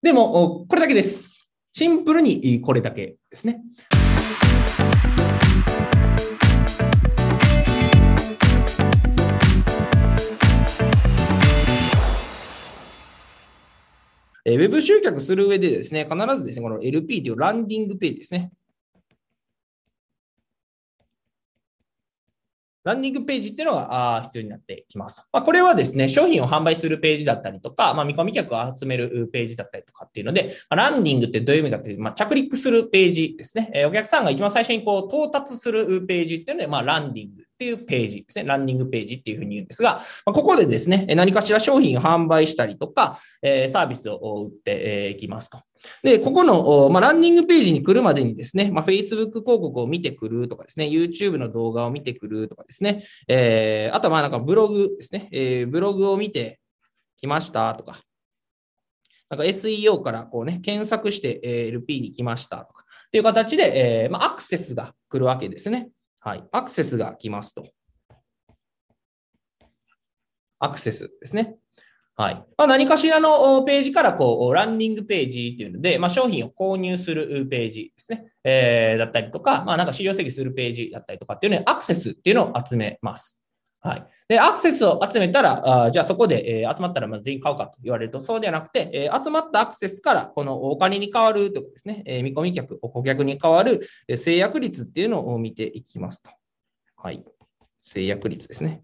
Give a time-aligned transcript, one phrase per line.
[0.00, 1.48] でも、これだけです。
[1.72, 3.60] シンプルにこれだけですね。
[14.44, 18.52] えウェブ集客する上でですね、必ずですね、この LP というランディングページですね。
[22.84, 25.22] ランディングページっていうのが必要になってきます。
[25.32, 33.70] まあ、これはですね、商品を販売するページだったりとか、まあ、見込み客を集めるページだったりとかっていうので、ランディングってどういう意味かっていうと、まあ、着陸するページですね。
[33.74, 38.44] えお客さんが一番最初にこう到達するページっていうので、まあ、ランディングっていうページですね。
[38.44, 45.58] ランディングページっていうふうに言うんですが、まここでですね、何かしら商品を販売したりとか、えサービスを売っていきますと。
[46.04, 56.60] で、ここの、まあ、ランディングページに来るまでにですね、まあ、Facebook 広告を見てくるとかですね、YouTube の動画を見てくるとかですね、えー、あとはまあなんかブログですね、えー、ブログを見て
[57.16, 57.98] きましたとか、
[59.30, 65.90] なんか SEO からこうね、検索して LP に来ましたとか、っていう形で、えー、まあ、アクセスが来るわけですね。
[66.20, 66.44] はい。
[66.52, 67.66] アクセスが来ますと。
[70.58, 71.56] アクセスですね。
[72.16, 72.34] はい。
[72.56, 78.32] まあ、何かしらのページからこう、ランディングページっていうので、まあ、商品を購入するページですね。
[78.42, 83.37] えー、だったりとか、まあ、なんか資料整理するページだったりとかっていうのにアクセスっていうのを集めます。
[83.80, 84.06] はい。
[84.28, 96.30] で、アクセスを集めたら、あじゃあそこで、えー、集まったらま全員買うかと言われると、そうではなくて、えー、集まったアクセスから、このお金に変わるということですね、えー、見込み客、顧客に変わる、え制約率っていうのを見ていきますと。
[96.96, 97.24] はい。
[97.80, 98.82] 制約率ですね。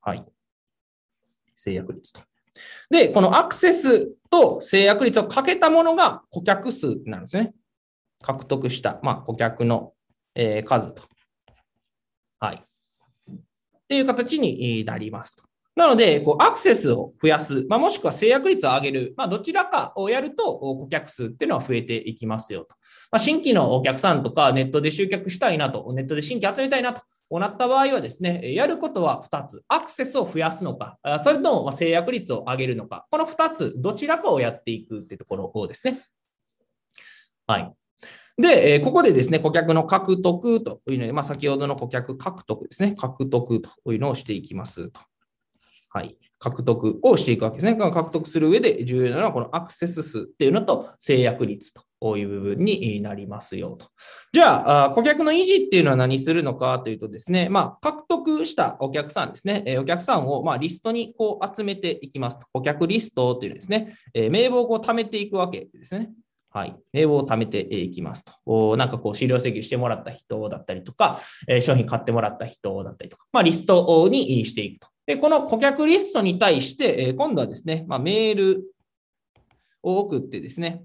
[0.00, 0.24] はい。
[1.54, 2.20] 制約率と。
[2.90, 7.54] で、このアクセスと制約率をかけたものが顧客数なんですね。
[8.20, 9.94] 獲得した、まあ、顧客の、
[10.34, 11.11] えー、数と。
[12.42, 12.56] はい。
[12.56, 13.36] っ
[13.88, 15.44] ていう形になりますと。
[15.76, 22.74] なので、こうアクセスを増やす、まあ、もしくは制約率を上げる、まあ、どちらかをやると顧客数っていうのは増えていきますよと。
[23.12, 27.02] まあ、新規のお客さんとかネットで集客したいなと、ネットで新規集めたいなと
[27.38, 29.62] なった場合はですね、やることは2つ。
[29.68, 36.00] アクセスを増やすのか、それとも制約率を上げるのか、この2つ、どちらかをやっていくってところをですね。
[37.46, 37.72] はい。
[38.38, 45.00] で、えここでですね、顧客の獲得というので、まあ、先ほどの顧客獲得ですね、獲得というのをしていきますと。
[45.94, 47.76] はい、獲得をしていくわけですね。
[47.76, 53.88] 獲得する上で重要なのは、このアクセス数っていうのと制約率という部分になりますよと。
[54.32, 62.46] じゃあ、顧客の維持っていうのは何するのかというとですね、まあ、獲得したお客さんですね、お客さんをまリストにこう集めていきますと。
[62.54, 66.10] 顧客リストというですね、名簿をこう貯めていくわけですね。
[66.52, 66.76] はい。
[66.92, 68.76] 名簿を貯めていきますと。
[68.76, 71.18] なんかこう、資料請求してもらった人だったりとか、
[71.48, 74.88] え商品買ってもらった人だったりとか、まあ、リストにしていくと。
[75.06, 78.64] で、この顧客リストに対して、え今度はですね、まあ、メール
[79.82, 80.84] を送ってですね、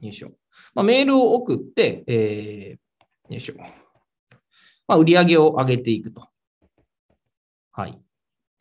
[0.00, 0.30] よいしょ。
[0.74, 3.54] まあ、メールを送って、えー、よいしょ。
[4.88, 6.26] まあ、売り上げを上げていくと。
[7.72, 8.00] はい。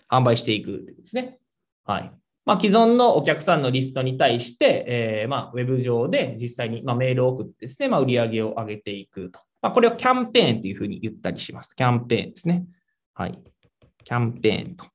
[0.10, 1.40] 販売していくってですね。
[1.86, 2.21] はい。
[2.46, 9.40] まあ、既存のお客さんのリストに対して、えー、まあ、ウェブ上で実際に、まあ、メールを送ってですね、まあ、売り上げを上げていくと。
[9.62, 11.76] まあ、これをキャンペーンというふうに言ったりします。
[11.76, 12.66] キャンペーンですね。
[13.14, 13.40] はい。
[14.04, 14.86] キャンペーンと。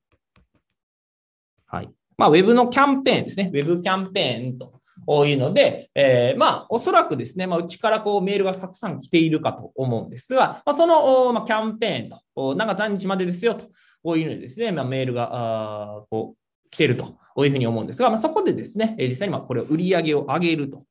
[1.66, 1.90] はい。
[2.18, 3.50] まあ、ウェブのキャンペーンですね。
[3.52, 13.66] ウェブキャンペーンというので、えー、まあ、おそらくですね、まあ、うちからこうメールがたくさん来ているかと思うんですが、まあ、その、まあ、キャンペーンと、なんか何日までですよと
[14.02, 16.45] こういうのでですね、まあ、メールが、あこう、
[16.76, 20.84] 来てるというふうに思うんですが、まあ、そこでですね、実際にまこれを売り上げを上げると。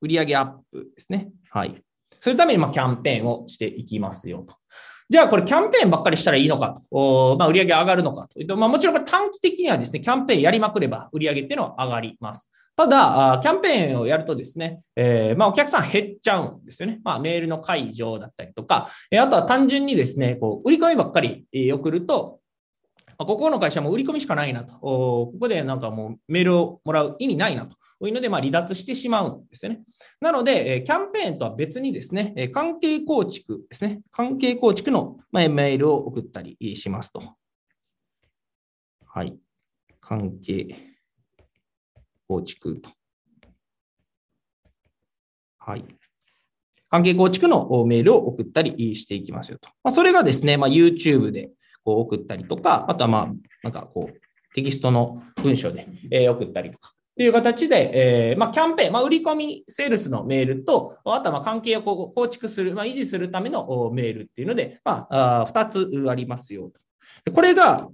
[0.00, 1.30] 売上アップですね。
[1.50, 1.82] はい。
[2.20, 4.54] そのためにまキャンペーンをしていきますよと。
[5.08, 12.48] じゃあこれキャンペーンばっかりしたらいいのかと、まあ、売上上がるのかというと、まあ、もちろんこれ短期的にはですね、キャンペーンやりまくれば売上っていうのは上がります。
[12.76, 17.00] ただ、キャンペーンをやるとですね、えー、まあ、お客さん減っちゃうんですよね。
[17.02, 22.40] まあ、メールの解除だったりとか、あとは単純にですね、こう売り込みばっかり送ると、
[23.18, 27.76] ここの会社も売り込みしかないなと、ここでなんかもうメールをもらう意味ないなと
[28.06, 29.80] いうので、まあ、離脱してしまうんですよね。
[30.20, 37.22] なので、キャンペーンとは別にですね、関係構築ですね、関係構築のメールを送ったりしますと。
[39.06, 39.36] はい。
[40.00, 40.76] 関係
[42.28, 42.90] 構築と。
[45.58, 45.84] はい。
[46.88, 49.68] 関係構築のメールを送ったりしていきますよと。
[49.82, 51.50] まあ、それがですね、まあ、YouTube で
[51.86, 66.72] こう送ったりとか、あとはまあ、なんかこう、テキストの文章で、え送ったりとか、という形で、えー、まあ、キャンペーン、まあ、売り込み、セールスのメールと、あとはま関係を構築する、まあ、維持するためのメールっていうので、まあ、あ2つありますよ
[67.24, 67.32] と。
[67.32, 67.88] これが、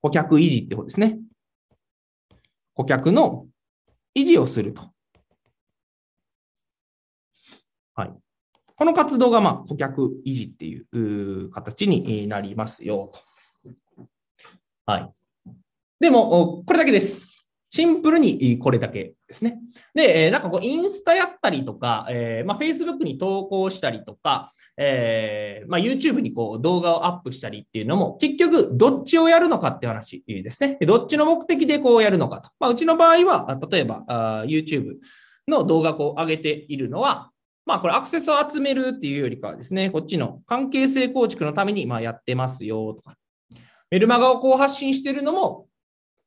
[0.00, 1.18] 顧客維持ってことですね。
[2.74, 3.46] 顧客の
[4.16, 4.82] 維持をすると。
[7.96, 8.23] はい。
[8.76, 14.04] この活動が、まあ、顧客維持っていう形になりますよと。
[14.86, 15.10] はい。
[16.00, 17.34] でも、これだけです。
[17.70, 19.58] シンプルにこれだけですね。
[19.94, 30.78] で、なんかこう、インスタやったりとか、えー、まあ、Facebook に投稿したりとか、えー、まあ、YouTube にこう動画をアップしたりっていうのも、結局、どっちをやるのかって話ですね。
[30.82, 32.50] どっちの目的でこうやるのかと。
[32.60, 34.98] まあ、うちの場合は、例えば、YouTube
[35.48, 37.32] の動画を上げているのは、
[37.66, 43.16] まあ、これアクセスを集めるっていうよりかはですね、こっちの関係性構築のためにまやってますよとか、
[43.90, 45.66] メルマガをこう発信してるのも、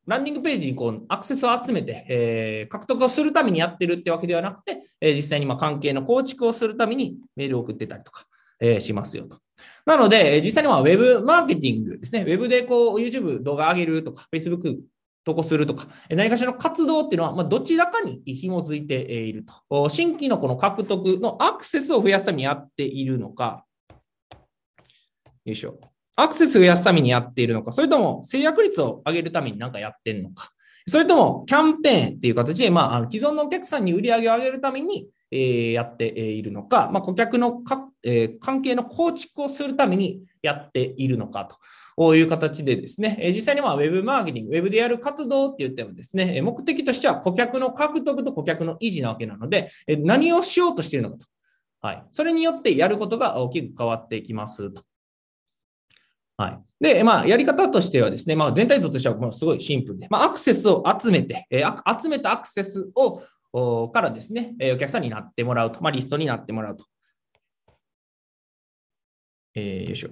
[0.08, 8.26] ランディングページにこうアクセスを集めて、えー、獲得をするためにやってるってわけではなくて、えー、実際にま関係の構築をするためにメールを送ってたりとか、
[8.62, 9.38] えー、しますよと。
[9.86, 12.24] なので、実際には Web マーケティングですね。
[12.24, 14.78] Web でこう YouTube 動画上げるとか、Facebook
[15.28, 19.90] 投稿するとか、何かしらの活動っていうのは、まどちらかに紐づいていると。
[19.90, 23.66] 新規のこの獲得のアクセスを増やすためにやっているのか、
[25.44, 25.80] よいしょ。
[26.16, 30.52] アクセス増やすためにやっているのか、それとも制約率を上げるために何かやってるのか、
[30.88, 41.50] それともキャンペーンっていう形で、まあ、既存のお客さんに売り上げを上げるために、え、やっているのか、まあ、顧客のか、えー、関係の構築をするためにやっているのか
[41.98, 51.28] という形でですね、え、実際にまウェブマーケティング、ウェブでやる活動って言ってもですね、目的としては顧客の獲得と顧客の維持なわけなので、え何をしようとしているのかと。
[51.82, 52.04] はい。
[52.12, 54.84] それによってやることが大きく変わっていきますと。
[56.38, 56.60] はい。
[56.80, 61.64] で、まあ、やり方としてはですね、まあ、全体像としてはもうすごいシンプルで、まあ、アクセスを集めて、え、
[62.02, 63.24] 集めたアクセスを、
[63.92, 66.86] からですね、えお客さんになってもらうと、まあ、リストになってもらうと。
[69.56, 70.10] えー、よいしょ。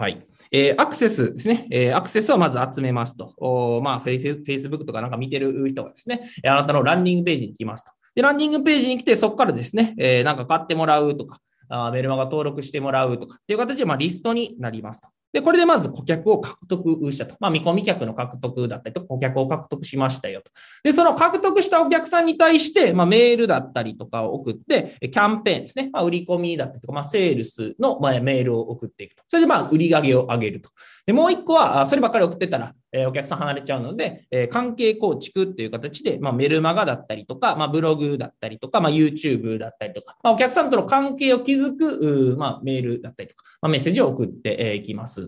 [0.00, 0.24] はい。
[0.52, 1.66] えー、アクセスですね。
[1.70, 3.34] えー、アクセスをまず集めますと。
[3.36, 7.90] おまあ、Facebook とかなんか見てる人がですね、あなたのランディングページに来ますと。
[8.14, 15.08] で、ランディングページに来て、そこからですね、えー、なんか買ってもらうとか、あメルマガ登録してもらうとかっていう形で、まあ、リストになりますと。
[15.38, 17.36] で、これでまず顧客を獲得したと。
[17.38, 20.50] まあ、見込み客の獲得だったりとか顧客を獲得しましたよと。
[20.82, 25.90] で、その獲得したお客さんに対して、まあ、メールだったりとかを送って、キャンペーンですね。
[25.92, 29.22] まあ、売り込みだったりとか、まあ、セールスの、まあ、メールを送っていくと。
[29.28, 30.70] それで、まあ、売り上げを上げると。
[31.06, 45.27] で、もう一個は、そればっかり送ってたら、えお客さん離れちゃうので、え関係構築っていう形で、まあ、メルマガだったりとか、まあ、ブログだったりとか、まあ、YouTube だったりとか、まあ、お客さんとの関係を築く、まあ、メールだったりとか、まあ、メッセージを送っていきます